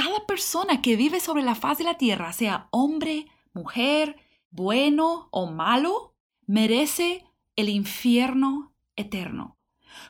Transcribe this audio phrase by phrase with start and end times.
[0.00, 4.14] cada persona que vive sobre la faz de la tierra, sea hombre, mujer,
[4.52, 6.14] bueno o malo,
[6.46, 7.24] merece
[7.56, 9.58] el infierno eterno.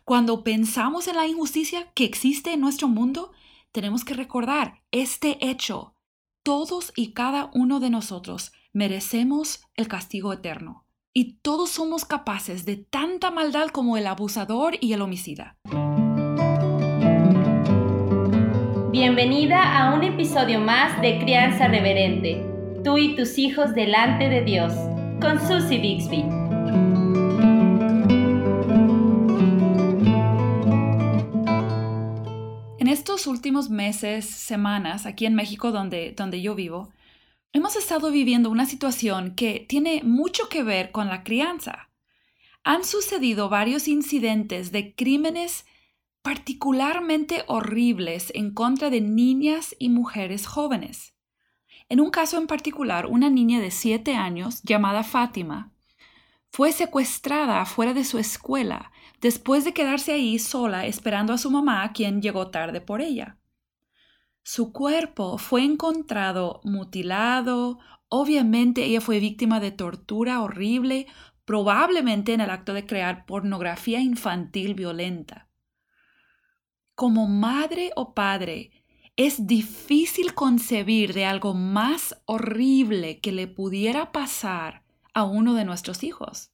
[0.04, 3.32] Cuando pensamos en la injusticia que existe en nuestro mundo,
[3.72, 5.94] tenemos que recordar este hecho.
[6.42, 10.84] Todos y cada uno de nosotros merecemos el castigo eterno.
[11.14, 15.56] Y todos somos capaces de tanta maldad como el abusador y el homicida.
[18.90, 22.44] Bienvenida a un episodio más de Crianza Reverente,
[22.82, 24.72] tú y tus hijos delante de Dios,
[25.20, 26.24] con Susie Bixby.
[32.78, 36.88] En estos últimos meses, semanas, aquí en México donde, donde yo vivo,
[37.54, 41.88] Hemos estado viviendo una situación que tiene mucho que ver con la crianza.
[42.62, 45.64] Han sucedido varios incidentes de crímenes
[46.28, 51.14] particularmente horribles en contra de niñas y mujeres jóvenes.
[51.88, 55.72] En un caso en particular, una niña de 7 años llamada Fátima
[56.50, 61.94] fue secuestrada fuera de su escuela después de quedarse ahí sola esperando a su mamá,
[61.94, 63.38] quien llegó tarde por ella.
[64.42, 67.78] Su cuerpo fue encontrado mutilado,
[68.10, 71.06] obviamente ella fue víctima de tortura horrible,
[71.46, 75.47] probablemente en el acto de crear pornografía infantil violenta.
[76.98, 78.72] Como madre o padre,
[79.16, 84.82] es difícil concebir de algo más horrible que le pudiera pasar
[85.14, 86.50] a uno de nuestros hijos.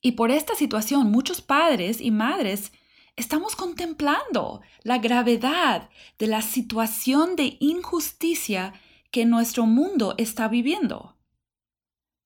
[0.00, 2.72] Y por esta situación muchos padres y madres
[3.16, 8.72] estamos contemplando la gravedad de la situación de injusticia
[9.10, 11.18] que nuestro mundo está viviendo.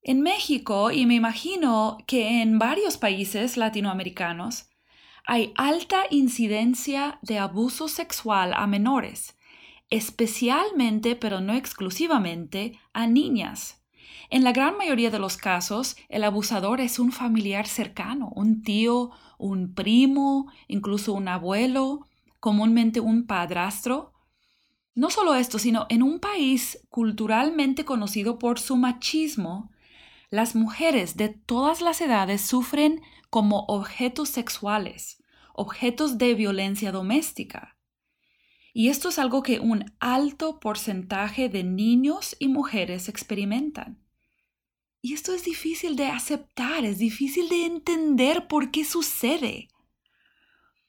[0.03, 4.69] En México, y me imagino que en varios países latinoamericanos,
[5.25, 9.37] hay alta incidencia de abuso sexual a menores,
[9.89, 13.81] especialmente, pero no exclusivamente, a niñas.
[14.29, 19.11] En la gran mayoría de los casos, el abusador es un familiar cercano, un tío,
[19.37, 22.07] un primo, incluso un abuelo,
[22.39, 24.13] comúnmente un padrastro.
[24.95, 29.71] No solo esto, sino en un país culturalmente conocido por su machismo,
[30.33, 35.21] las mujeres de todas las edades sufren como objetos sexuales,
[35.53, 37.77] objetos de violencia doméstica.
[38.73, 44.03] Y esto es algo que un alto porcentaje de niños y mujeres experimentan.
[45.03, 49.67] Y esto es difícil de aceptar, es difícil de entender por qué sucede.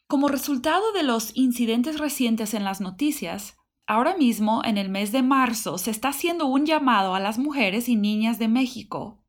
[0.06, 5.20] Como resultado de los incidentes recientes en las noticias, ahora mismo, en el mes de
[5.20, 9.20] marzo, se está haciendo un llamado a las mujeres y niñas de México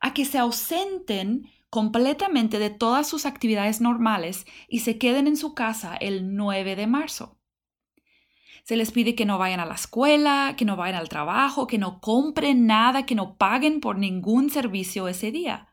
[0.00, 5.54] a que se ausenten completamente de todas sus actividades normales y se queden en su
[5.54, 7.38] casa el 9 de marzo.
[8.64, 11.78] Se les pide que no vayan a la escuela, que no vayan al trabajo, que
[11.78, 15.68] no compren nada, que no paguen por ningún servicio ese día.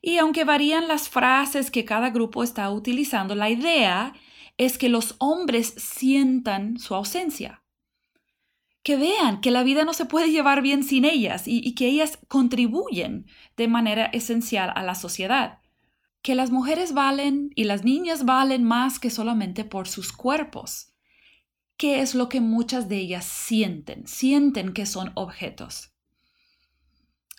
[0.00, 4.14] Y aunque varían las frases que cada grupo está utilizando, la idea
[4.56, 7.62] es que los hombres sientan su ausencia.
[8.88, 12.18] Que vean que la vida no se puede llevar bien sin ellas y, que ellas
[12.26, 15.58] contribuyen de manera esencial a la sociedad.
[16.22, 20.94] Que las mujeres valen y las niñas valen más que solamente por sus cuerpos
[21.76, 25.92] qué es lo que muchas de ellas sienten, sienten que son objetos.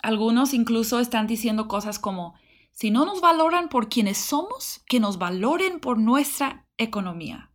[0.03, 2.35] Algunos incluso están diciendo cosas como,
[2.73, 7.48] si no nos valoran por quienes somos, que nos valoren por nuestra economía.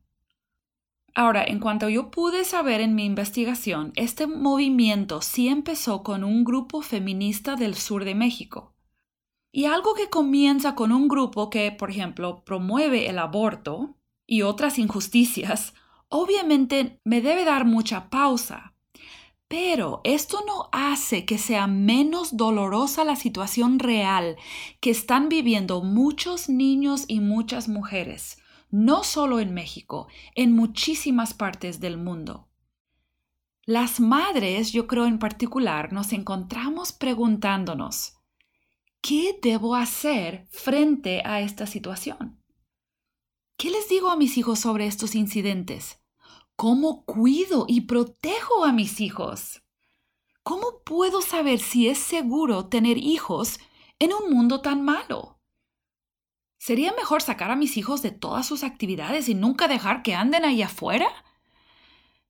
[1.17, 6.43] Ahora, en cuanto yo pude saber en mi investigación, este movimiento sí empezó con un
[6.43, 8.75] grupo feminista del sur de México.
[9.53, 14.81] Y algo que comienza con un grupo que, por ejemplo, promueve el aborto y otras
[14.81, 15.75] injusticias,
[16.09, 18.75] obviamente me debe dar mucha pausa.
[19.47, 24.37] Pero esto no hace que sea menos dolorosa la situación real
[24.81, 28.39] que están viviendo muchos niños y muchas mujeres,
[28.75, 32.49] no solo en México, en muchísimas partes del mundo.
[33.67, 38.17] Las madres, yo creo en particular, nos encontramos preguntándonos,
[39.01, 42.43] ¿qué debo hacer frente a esta situación?
[43.57, 46.01] ¿Qué les digo a mis hijos sobre estos incidentes?
[46.57, 49.63] ¿Cómo cuido y protejo a mis hijos?
[50.43, 53.61] ¿Cómo puedo saber si es seguro tener hijos
[54.01, 55.34] en un mundo tan malo?
[56.65, 60.47] ¿Sería mejor sacar a mis hijos de todas sus actividades y nunca dejar que anden
[60.47, 61.09] ahí afuera?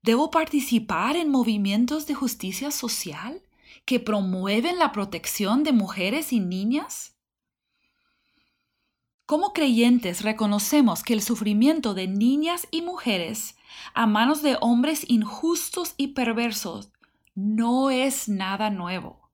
[0.03, 3.43] ¿Debo participar en movimientos de justicia social
[3.85, 7.15] que promueven la protección de mujeres y niñas?
[9.25, 13.55] Como creyentes reconocemos que el sufrimiento de niñas y mujeres
[13.95, 16.91] a manos de hombres injustos y perversos
[17.37, 19.31] no es nada nuevo.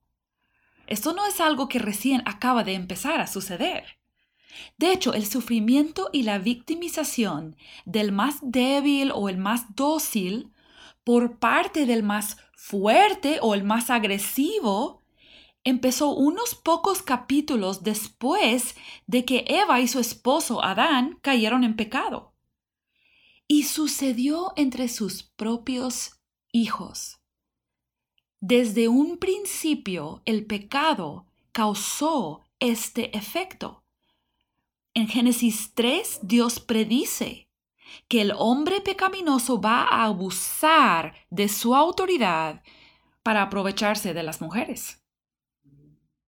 [0.85, 3.99] Esto no es algo que recién acaba de empezar a suceder.
[4.77, 7.55] De hecho, el sufrimiento y la victimización
[7.85, 10.51] del más débil o el más dócil
[11.03, 15.01] por parte del más fuerte o el más agresivo
[15.63, 18.75] empezó unos pocos capítulos después
[19.07, 22.33] de que Eva y su esposo Adán cayeron en pecado.
[23.47, 26.21] Y sucedió entre sus propios
[26.51, 27.19] hijos.
[28.39, 33.80] Desde un principio el pecado causó este efecto.
[34.93, 37.47] En Génesis 3 Dios predice
[38.09, 42.61] que el hombre pecaminoso va a abusar de su autoridad
[43.23, 45.01] para aprovecharse de las mujeres.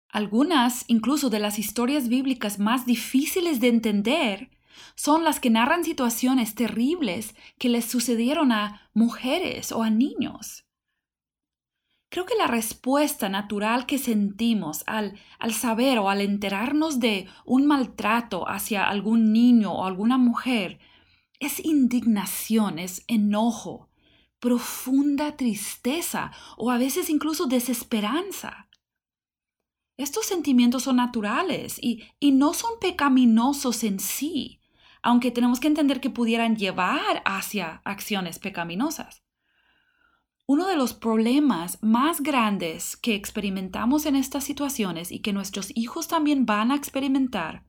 [0.07, 4.49] Algunas, incluso de las historias bíblicas más difíciles de entender,
[4.95, 10.64] son las que narran situaciones terribles que les sucedieron a mujeres o a niños.
[12.15, 17.65] Creo que la respuesta natural que sentimos al, al saber o al enterarnos de un
[17.67, 20.79] maltrato hacia algún niño o alguna mujer
[21.41, 23.89] es indignación, es enojo,
[24.39, 28.69] profunda tristeza o a veces incluso desesperanza.
[29.97, 34.61] Estos sentimientos son naturales y, y, no son pecaminosos en sí,
[35.01, 39.24] aunque tenemos que entender que pudieran llevar hacia acciones pecaminosas.
[40.47, 46.07] Uno de los problemas más grandes que experimentamos en estas situaciones y que nuestros hijos
[46.07, 47.65] también van a experimentar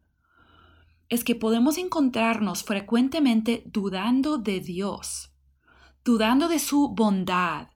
[1.09, 5.33] es que podemos encontrarnos frecuentemente dudando de Dios,
[6.05, 7.69] dudando de su bondad,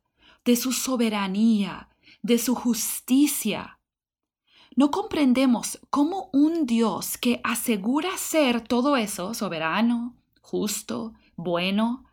[0.44, 1.88] de su soberanía,
[2.22, 3.78] de su justicia.
[4.76, 12.04] No comprendemos cómo un Dios que asegura ser todo eso, soberano, justo, bueno,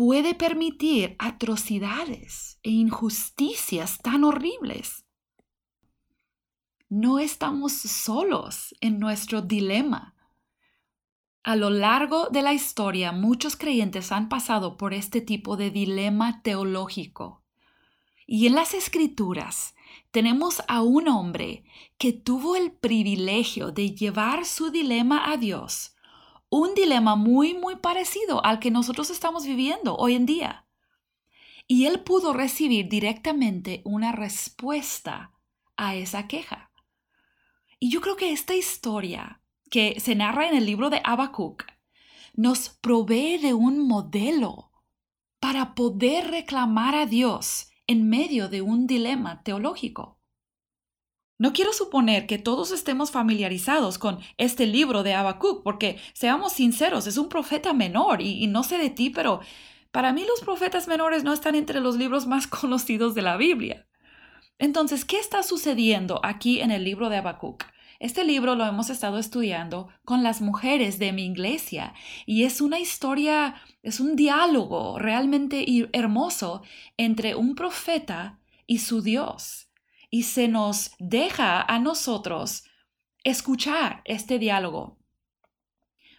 [0.00, 5.04] puede permitir atrocidades e injusticias tan horribles.
[6.88, 10.14] No estamos solos en nuestro dilema.
[11.42, 16.40] A lo largo de la historia, muchos creyentes han pasado por este tipo de dilema
[16.40, 17.44] teológico.
[18.26, 19.74] Y en las escrituras
[20.12, 21.62] tenemos a un hombre
[21.98, 25.94] que tuvo el privilegio de llevar su dilema a Dios
[26.50, 30.66] un dilema muy, muy parecido al que nosotros estamos viviendo hoy en día.
[31.66, 35.32] Y él pudo recibir directamente una respuesta
[35.76, 36.72] a esa queja.
[37.78, 41.64] Y yo creo que esta historia que se narra en el libro de Habacuc
[42.34, 44.72] nos provee de un modelo
[45.38, 50.19] para poder reclamar a Dios en medio de un dilema teológico.
[51.40, 57.06] No quiero suponer que todos estemos familiarizados con este libro de Habacuc, porque seamos sinceros,
[57.06, 59.40] es un profeta menor y, no sé de ti, pero
[59.90, 63.86] para mí los profetas menores no están entre los libros más conocidos de la Biblia.
[64.58, 67.64] Entonces, ¿qué está sucediendo aquí en el libro de Habacuc?
[68.00, 71.94] Este libro lo hemos estado estudiando con las mujeres de mi iglesia
[72.26, 75.64] y es una historia, es un diálogo realmente
[75.94, 76.60] hermoso
[76.98, 79.69] entre un profeta y su Dios
[80.10, 82.64] y se nos deja a nosotros
[83.22, 84.98] escuchar este diálogo.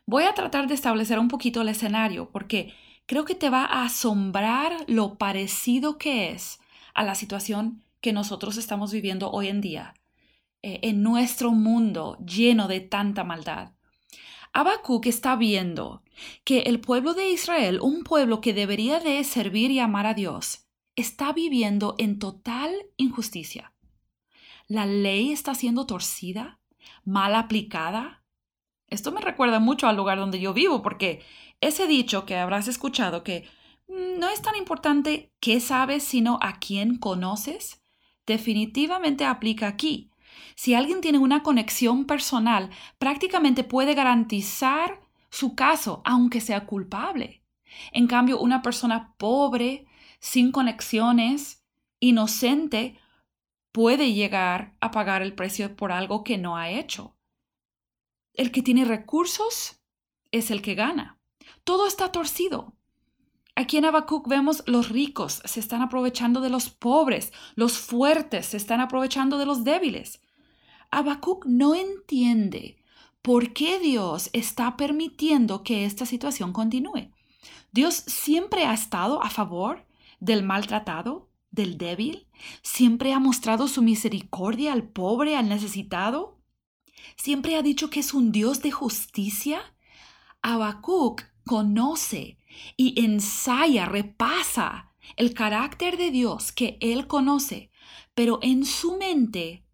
[0.06, 2.74] Voy a tratar de establecer un poquito el escenario porque
[3.06, 6.60] creo que te va a asombrar lo parecido que es
[6.94, 9.94] a la situación que nosotros estamos viviendo hoy en día,
[10.62, 13.74] eh, en nuestro mundo lleno de tanta maldad.
[14.54, 16.04] Habacuc está viendo
[16.44, 20.68] que el pueblo de Israel, un pueblo que debería de servir y amar a Dios,
[20.96, 23.71] está viviendo en total injusticia
[24.72, 26.62] la ley está siendo torcida,
[27.04, 28.24] mal aplicada.
[28.88, 31.26] Esto me recuerda mucho al lugar donde yo vivo, porque
[31.60, 33.50] ese dicho que habrás escuchado que
[33.90, 37.84] mm, no es tan importante qué sabes, sino a quién conoces,
[38.26, 40.10] definitivamente aplica aquí.
[40.56, 47.44] Si alguien tiene una conexión personal, prácticamente puede garantizar su caso, aunque sea culpable.
[47.92, 49.86] En cambio, una persona pobre,
[50.22, 51.62] sin conexiones,
[52.00, 52.98] inocente,
[53.72, 57.16] puede llegar a pagar el precio por algo que no ha hecho.
[58.34, 59.82] El que tiene recursos
[60.32, 61.20] es el que gana.
[61.64, 62.76] Todo está torcido.
[63.56, 68.58] Aquí en Habacuc vemos los ricos se están aprovechando de los pobres, los fuertes se
[68.58, 70.22] están aprovechando de los débiles.
[70.90, 72.78] Habacuc no entiende
[73.22, 77.12] por qué Dios está permitiendo que esta situación continúe.
[77.72, 79.86] Dios siempre ha estado a favor
[80.20, 82.28] del maltratado, del débil?
[82.64, 86.42] ¿Siempre ha mostrado su misericordia al pobre, al necesitado?
[87.16, 89.62] siempre ha dicho que es un Dios de justicia.
[90.42, 92.38] Habacuc conoce
[92.78, 97.72] y ensaya, repasa el carácter de Dios que él conoce,
[98.14, 99.66] pero en su mente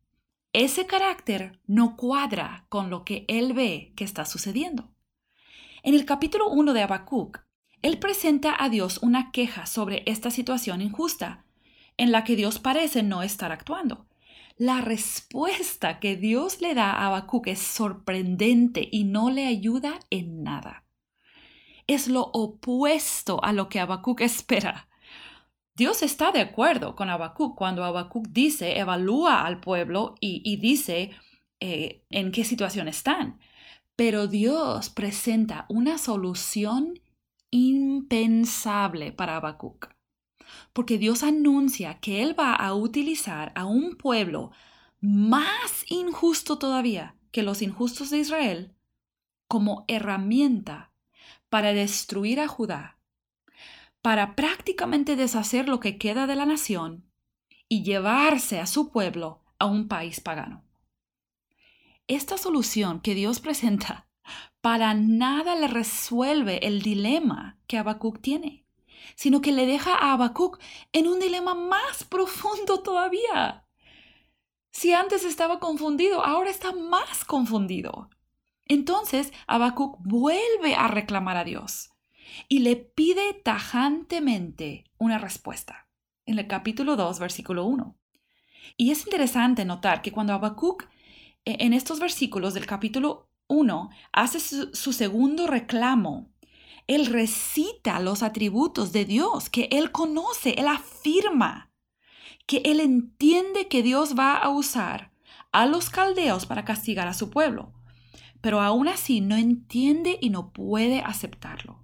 [0.54, 4.92] ese carácter no cuadra con lo que él ve que está sucediendo.
[5.84, 7.40] En el capítulo 1 de Habacuc,
[7.82, 11.46] él presenta a Dios una queja sobre esta situación injusta,
[11.98, 14.08] en la que Dios parece no estar actuando.
[14.58, 20.44] La respuesta que Dios le da a Habacuc es sorprendente y no le ayuda en
[20.44, 20.84] nada.
[21.86, 24.88] Es lo opuesto a lo que Habacuc espera.
[25.76, 31.12] Dios está de acuerdo con Habacuc cuando Habacuc dice, evalúa al pueblo y, dice
[31.60, 33.40] eh, en qué situación están.
[33.96, 37.00] Pero Dios presenta una solución
[37.52, 39.97] impensable para Habacuc.
[40.74, 44.52] Porque Dios anuncia que Él va a utilizar a un pueblo
[45.00, 48.74] más injusto todavía que los injustos de Israel
[49.48, 50.92] como herramienta
[51.50, 52.98] para destruir a Judá,
[54.02, 57.06] para prácticamente deshacer lo que queda de la nación
[57.70, 60.64] y llevarse a su pueblo a un país pagano.
[62.08, 64.08] Esta solución que Dios presenta
[64.62, 68.66] para nada le resuelve el dilema que Habacuc tiene,
[69.16, 70.60] sino que le deja a Habacuc
[70.92, 73.66] en un dilema más profundo todavía.
[74.72, 78.10] Si antes estaba confundido, ahora está más confundido.
[78.66, 81.90] Entonces Habacuc vuelve a reclamar a Dios
[82.48, 85.88] y le pide tajantemente una respuesta
[86.26, 87.98] en el capítulo 2, versículo 1.
[88.76, 90.84] Y es interesante notar que cuando Habacuc
[91.46, 96.30] e, en estos versículos del capítulo 1 hace su, su segundo reclamo,
[96.88, 101.72] él recita los atributos de Dios que él conoce, él afirma
[102.46, 105.12] que él entiende que Dios va a usar
[105.52, 107.74] a los caldeos para castigar a su pueblo
[108.42, 111.84] pero aún así no entiende y no puede aceptarlo.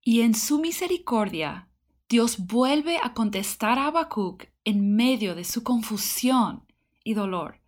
[0.00, 1.68] Y en su misericordia,
[2.08, 6.64] Dios vuelve a contestar a Habacuc en medio de su confusión
[7.04, 7.61] y dolor.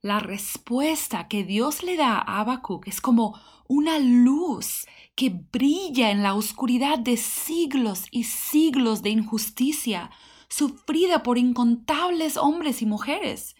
[0.00, 4.86] La respuesta que Dios le da a Habacuc es como una luz
[5.16, 10.10] que brilla en la oscuridad de siglos y siglos de injusticia
[10.48, 13.56] sufrida por incontables hombres y mujeres.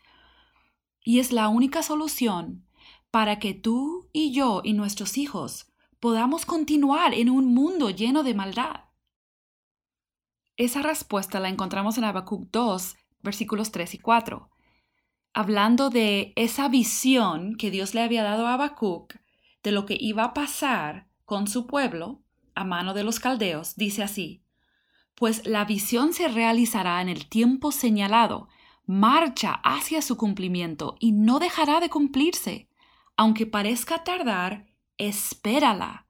[1.04, 2.64] Y es la única solución
[3.11, 8.35] para que tú y yo y nuestros hijos podamos continuar en un mundo lleno de
[8.35, 8.85] maldad?
[10.57, 14.50] Esa respuesta la encontramos en Habacuc 2, versículos 3 y 4.
[15.32, 19.14] Hablando de esa visión que Dios le había dado a Habacuc
[19.62, 22.23] de lo que iba a pasar con su pueblo
[22.54, 24.42] a mano de los caldeos, dice así:
[25.14, 28.49] Pues la visión se realizará en el tiempo señalado,
[28.87, 32.68] marcha hacia su cumplimiento y no dejará de cumplirse
[33.18, 36.06] aunque parezca tardar, espérala,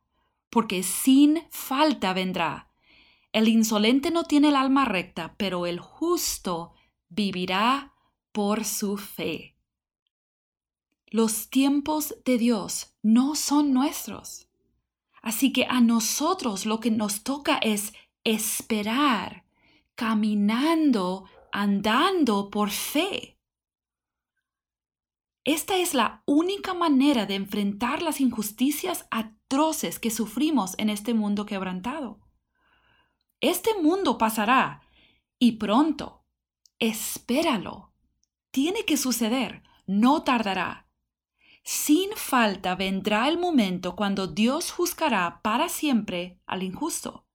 [0.51, 2.69] porque sin falta vendrá.
[3.33, 6.75] El insolente no tiene el alma recta, pero el justo
[7.09, 7.95] vivirá
[8.39, 9.57] por su fe.
[11.09, 14.47] Los tiempos de Dios no son nuestros.
[15.21, 19.45] Así que a nosotros lo que nos toca es esperar,
[19.97, 23.41] caminando, andando por fe.
[25.43, 31.45] Esta es la única manera de enfrentar las injusticias atroces que sufrimos en este mundo
[31.45, 32.21] quebrantado.
[33.41, 34.83] Este mundo pasará
[35.41, 36.23] y pronto.
[36.79, 37.89] Espéralo.
[38.51, 40.89] Tiene que suceder, no tardará.
[41.63, 47.27] Sin falta vendrá el momento cuando Dios juzgará para siempre al injusto.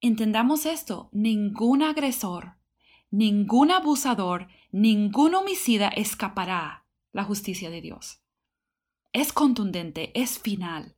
[0.00, 2.56] Entendamos esto, ningún agresor,
[3.10, 8.20] ningún abusador, ningún homicida escapará la justicia de Dios.
[9.12, 10.96] Es contundente, es final.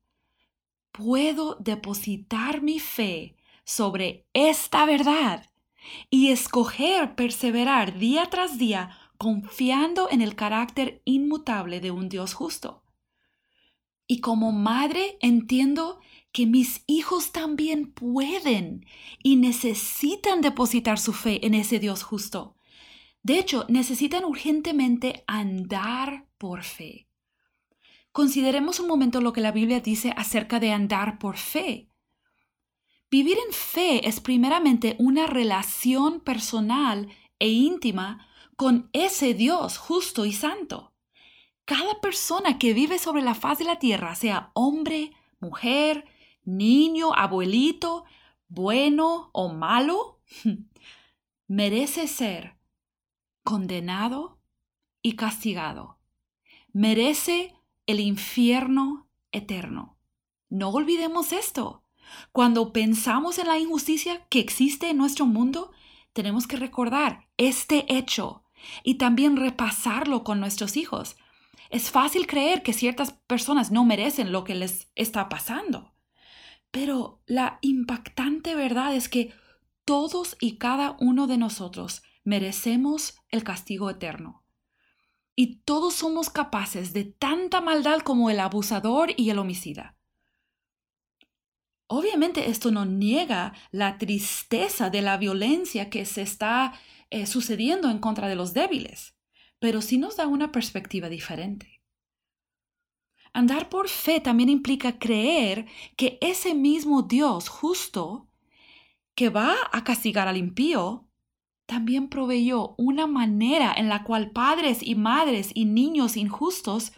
[0.93, 5.49] Puedo depositar mi fe sobre esta verdad
[6.11, 12.83] y escoger perseverar día tras día confiando en el carácter inmutable de un Dios justo.
[14.07, 16.01] Y como madre entiendo
[16.33, 18.87] que mis hijos también pueden
[19.23, 22.57] y necesitan depositar su fe en ese Dios justo.
[23.23, 27.09] De hecho, necesitan urgentemente andar por fe.
[28.13, 31.88] Consideremos un momento lo que la Biblia dice acerca de andar por fe.
[33.11, 40.33] Vivir en fe es primeramente una relación personal e íntima con ese Dios justo y
[40.33, 40.93] santo.
[41.65, 46.05] Cada persona que vive sobre la faz de la tierra, sea hombre, mujer,
[46.45, 48.05] niño, abuelito,
[48.49, 50.21] bueno o malo,
[51.47, 52.59] merece ser
[53.43, 54.39] condenado
[55.01, 55.99] y castigado,
[56.75, 57.55] merece
[57.87, 59.99] el infierno eterno.
[60.51, 61.83] No olvidemos esto.
[62.33, 65.73] Cuando pensamos en la injusticia que existe en nuestro mundo,
[66.13, 68.45] tenemos que recordar este hecho
[68.83, 71.17] y también repasarlo con nuestros hijos.
[71.71, 75.93] Es fácil creer que ciertas personas no merecen lo que les está pasando.
[76.71, 79.33] Pero la impactante verdad es que
[79.85, 84.45] todos y cada uno de nosotros merecemos el castigo eterno.
[85.35, 89.98] Y todos somos capaces de tanta maldad como el abusador y el homicida.
[91.89, 96.75] Obviamente esto no niega la tristeza de la violencia que se está
[97.11, 99.17] eh, sucediendo en contra de los débiles,
[99.59, 101.81] pero sí nos da una perspectiva diferente.
[103.33, 105.67] Andar por fe también implica creer
[105.97, 108.29] que ese mismo Dios justo
[109.15, 111.09] que va a castigar al impío,
[111.67, 116.93] también proveyó una manera en la cual padres y madres y niños injustos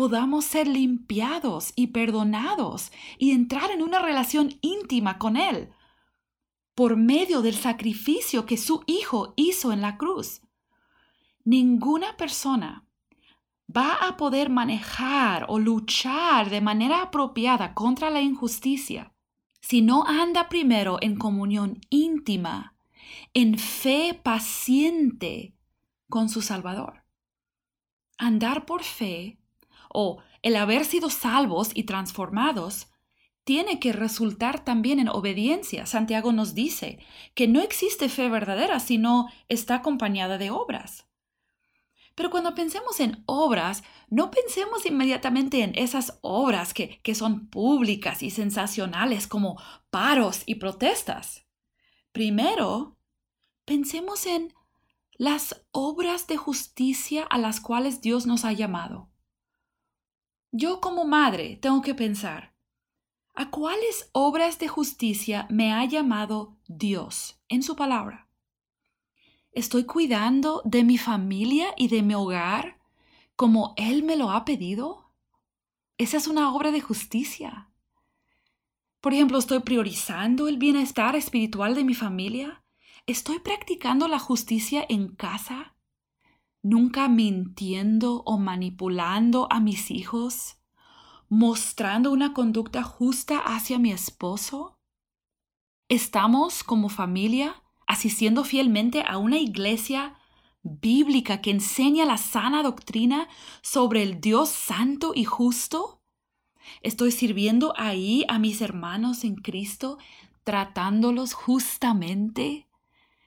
[0.00, 5.74] podamos ser limpiados y perdonados y entrar en una relación íntima con Él
[6.74, 10.40] por medio del sacrificio que su Hijo hizo en la cruz.
[11.44, 12.86] Ninguna persona
[13.68, 19.12] va a poder manejar o luchar de manera apropiada contra la injusticia
[19.60, 22.74] si no anda primero en comunión íntima,
[23.34, 25.52] en fe paciente
[26.08, 27.04] con su Salvador.
[28.16, 29.39] Andar por fe
[29.92, 32.88] o el haber sido salvos y transformados
[33.44, 35.86] tiene que resultar también en obediencia.
[35.86, 36.98] Santiago nos dice
[37.34, 41.06] que no existe fe verdadera si no está acompañada de obras.
[42.14, 48.22] Pero cuando pensemos en obras, no pensemos inmediatamente en esas obras que, que son públicas
[48.22, 51.46] y sensacionales como paros y protestas.
[52.12, 52.98] Primero,
[53.64, 54.52] pensemos en
[55.12, 59.09] las obras de justicia a las cuales Dios nos ha llamado.
[60.52, 62.54] Yo como madre tengo que pensar,
[63.34, 68.28] ¿a cuáles obras de justicia me ha llamado Dios en su palabra?
[69.52, 72.80] ¿Estoy cuidando de mi familia y de mi hogar
[73.36, 75.12] como Él me lo ha pedido?
[75.98, 77.70] Esa es una obra de justicia.
[79.00, 82.64] Por ejemplo, ¿estoy priorizando el bienestar espiritual de mi familia?
[83.06, 85.76] ¿Estoy practicando la justicia en casa?
[86.62, 90.58] Nunca mintiendo o manipulando a mis hijos,
[91.28, 94.78] mostrando una conducta justa hacia mi esposo?
[95.88, 100.16] ¿Estamos como familia asistiendo fielmente a una iglesia
[100.62, 103.28] bíblica que enseña la sana doctrina
[103.62, 106.02] sobre el Dios santo y justo?
[106.82, 109.98] ¿Estoy sirviendo ahí a mis hermanos en Cristo,
[110.44, 112.68] tratándolos justamente,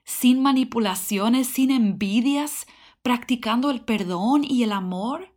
[0.06, 2.68] sin manipulaciones, sin envidias,
[3.04, 5.36] practicando el perdón y el amor?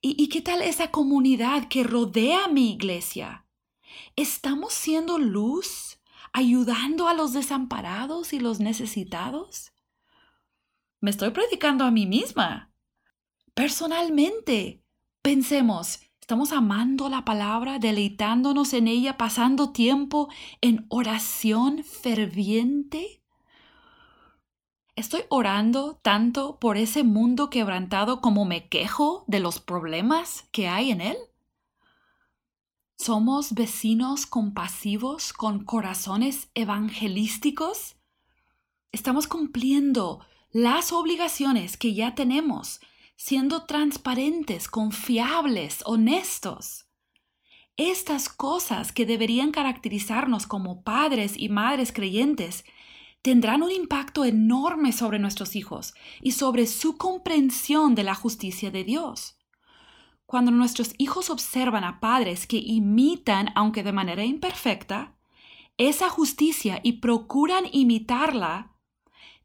[0.00, 3.46] ¿Y, qué tal esa comunidad que rodea mi iglesia?
[4.14, 5.98] ¿Estamos siendo luz,
[6.32, 9.72] ayudando a los desamparados y los necesitados?
[11.00, 12.72] Me estoy predicando a mí misma.
[13.54, 14.84] Personalmente,
[15.20, 20.28] pensemos, ¿estamos amando la palabra, deleitándonos en ella, pasando tiempo
[20.60, 23.17] en oración ferviente?
[24.98, 30.90] ¿Estoy orando tanto por ese mundo quebrantado como me quejo de los problemas que hay
[30.90, 31.16] en él?
[32.96, 37.94] ¿Somos vecinos compasivos con corazones evangelísticos?
[38.90, 40.18] ¿Estamos cumpliendo
[40.50, 42.80] las obligaciones que ya tenemos,
[43.14, 46.86] siendo transparentes, confiables, honestos?
[47.76, 52.64] Estas cosas que deberían caracterizarnos como padres y madres creyentes
[53.28, 58.84] tendrán un impacto enorme sobre nuestros hijos y sobre su comprensión de la justicia de
[58.84, 59.36] Dios.
[60.24, 65.14] Cuando nuestros hijos observan a padres que imitan, aunque de manera imperfecta,
[65.76, 68.72] esa justicia y procuran imitarla,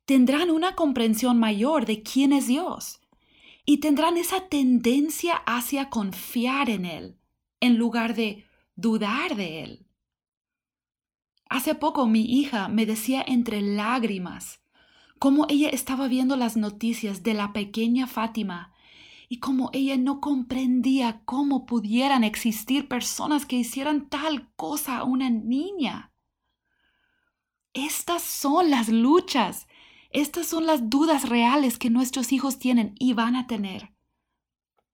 [0.06, 3.02] tendrán una comprensión mayor de quién es Dios
[3.66, 7.18] y tendrán esa tendencia hacia confiar en Él
[7.60, 8.46] en lugar de
[8.78, 9.86] dudar de Él.
[11.54, 14.60] Hace poco mi hija me decía entre lágrimas
[15.20, 18.74] cómo ella estaba viendo las noticias de la pequeña Fátima
[19.30, 25.30] y cómo ella no comprendía cómo pudieran existir personas que hicieran tal cosa a una
[25.30, 26.12] niña.
[27.74, 29.68] Estas son las luchas,
[30.10, 33.94] estas son las dudas reales que nuestros hijos tienen y van a tener.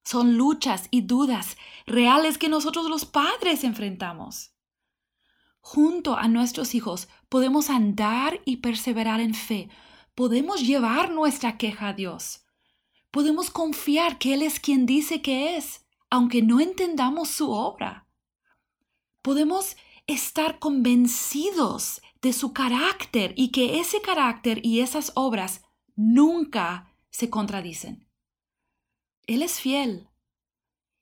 [0.04, 4.59] Son luchas y dudas reales que nosotros los padres enfrentamos
[5.72, 9.70] junto a nuestros hijos podemos andar y perseverar en fe.
[10.16, 12.44] Podemos llevar nuestra queja a Dios.
[13.12, 18.08] Podemos confiar que Él es quien dice que es, aunque no entendamos su obra.
[19.22, 19.78] Podemos
[20.08, 25.62] estar convencidos de su carácter y que ese carácter y esas obras
[25.96, 28.10] nunca se contradicen.
[29.28, 30.09] Él es fiel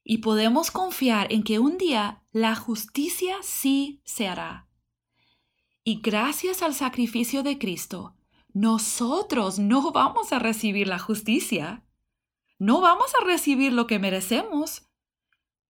[0.10, 4.70] y podemos confiar en que un día la justicia sí se hará.
[5.84, 8.16] Y gracias al sacrificio de Cristo,
[8.54, 11.84] nosotros no vamos a recibir la justicia.
[12.58, 14.88] No vamos a recibir lo que merecemos,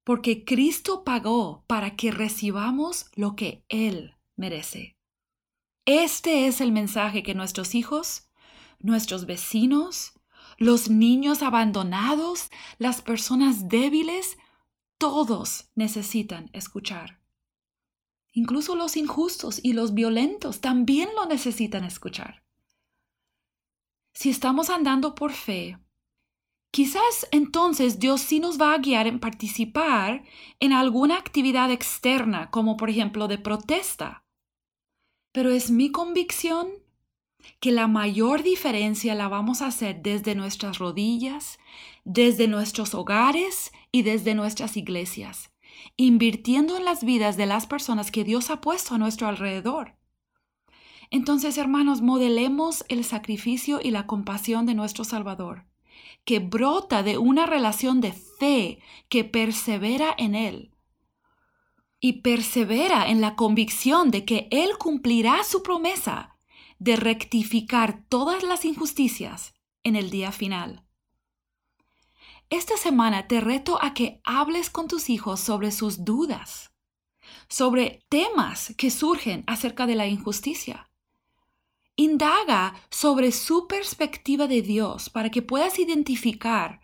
[0.03, 4.99] porque Cristo pagó para que recibamos lo que Él merece.
[5.85, 8.29] Este es el mensaje que nuestros hijos,
[8.77, 10.16] nuestros vecinos,
[10.57, 14.37] los niños abandonados, las personas débiles,
[14.97, 17.19] todos necesitan escuchar.
[18.33, 22.43] Incluso los injustos y los violentos también lo necesitan escuchar.
[24.13, 25.77] Si estamos andando por fe,
[26.71, 30.23] quizás entonces Dios sí nos va a guiar en participar
[30.59, 34.23] en alguna actividad externa, como por ejemplo de protesta.
[35.31, 36.69] Pero es mi convicción
[37.59, 41.59] que la mayor diferencia la vamos a hacer desde nuestras rodillas,
[42.05, 45.51] desde nuestros hogares y desde nuestras iglesias,
[45.95, 49.95] invirtiendo en las vidas de las personas que Dios ha puesto a nuestro alrededor.
[51.09, 55.65] Entonces, hermanos, modelemos el sacrificio y la compasión de nuestro Salvador,
[56.25, 58.79] que brota de una relación de fe
[59.09, 60.71] que persevera en Él
[61.99, 66.36] y persevera en la convicción de que Él cumplirá su promesa
[66.79, 70.83] de rectificar todas las injusticias en el día final.
[72.49, 76.71] Esta semana te reto a que hables con tus hijos sobre sus dudas,
[77.49, 80.89] sobre temas que surgen acerca de la injusticia.
[81.97, 86.79] Indaga sobre su perspectiva de Dios para que puedas identificar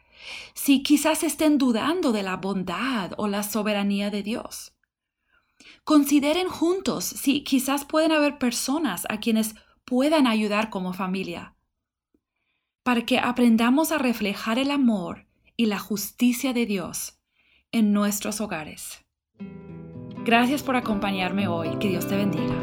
[0.53, 4.73] si quizás estén dudando de la bondad o la soberanía de Dios.
[5.83, 11.55] Consideren juntos si quizás pueden haber personas a quienes puedan ayudar como familia,
[12.83, 17.19] para que aprendamos a reflejar el amor y la justicia de Dios
[17.71, 19.03] en nuestros hogares.
[20.25, 21.69] Gracias por acompañarme hoy.
[21.79, 22.55] Que Dios te bendiga.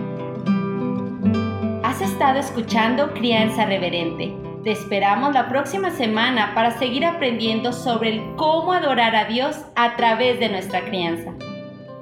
[1.82, 4.34] Has estado escuchando Crianza Reverente.
[4.64, 9.96] Te esperamos la próxima semana para seguir aprendiendo sobre el cómo adorar a Dios a
[9.96, 11.34] través de nuestra crianza.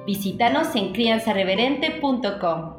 [0.05, 2.78] Visítanos en crianzareverente.com